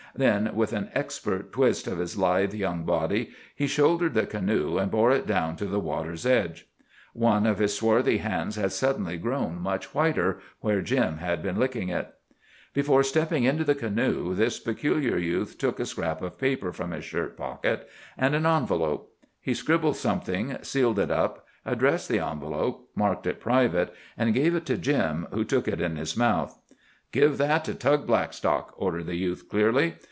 Then, 0.13 0.53
with 0.55 0.73
an 0.73 0.89
expert 0.93 1.53
twist 1.53 1.87
of 1.87 1.97
his 1.97 2.17
lithe 2.17 2.53
young 2.53 2.83
body, 2.83 3.29
he 3.55 3.65
shouldered 3.65 4.13
the 4.13 4.25
canoe 4.25 4.77
and 4.77 4.91
bore 4.91 5.11
it 5.13 5.25
down 5.25 5.55
to 5.55 5.65
the 5.67 5.79
water's 5.79 6.25
edge. 6.25 6.67
One 7.13 7.45
of 7.45 7.59
his 7.59 7.77
swarthy 7.77 8.17
hands 8.17 8.57
had 8.57 8.73
suddenly 8.73 9.15
grown 9.15 9.61
much 9.61 9.95
whiter, 9.95 10.41
where 10.59 10.81
Jim 10.81 11.19
had 11.19 11.41
been 11.41 11.55
licking 11.55 11.87
it. 11.87 12.13
Before 12.73 13.03
stepping 13.03 13.45
into 13.45 13.63
the 13.63 13.73
canoe, 13.73 14.33
this 14.35 14.59
peculiar 14.59 15.17
youth 15.17 15.57
took 15.57 15.79
a 15.79 15.85
scrap 15.85 16.21
of 16.21 16.37
paper 16.37 16.73
from 16.73 16.91
his 16.91 17.05
shirt 17.05 17.37
pocket, 17.37 17.87
and 18.17 18.35
an 18.35 18.45
envelope. 18.45 19.15
He 19.39 19.53
scribbled 19.53 19.95
something, 19.95 20.57
sealed 20.61 20.99
it 20.99 21.09
up, 21.09 21.45
addressed 21.65 22.09
the 22.09 22.19
envelope, 22.19 22.89
marked 22.95 23.25
it 23.27 23.39
"private," 23.39 23.93
and 24.17 24.33
gave 24.33 24.55
it 24.55 24.65
to 24.65 24.77
Jim, 24.77 25.27
who 25.31 25.45
took 25.45 25.69
it 25.69 25.79
in 25.79 25.95
his 25.95 26.17
mouth. 26.17 26.59
"Give 27.13 27.37
that 27.37 27.63
to 27.65 27.73
Tug 27.73 28.05
Blackstock," 28.05 28.73
ordered 28.77 29.05
the 29.05 29.15
youth 29.15 29.47
clearly. 29.49 29.95